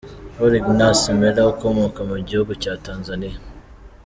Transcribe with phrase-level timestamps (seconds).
[0.35, 3.37] Paul Ignace Mella ukomoka mu gihugu cya Tanzania.